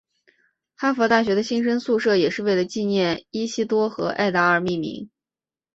[0.73, 5.11] 哈佛大学的新生宿舍也是为了纪念伊西多和艾达而命名。